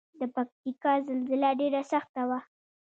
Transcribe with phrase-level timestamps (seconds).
[0.19, 2.39] د پکتیکا زلزله ډیره سخته وه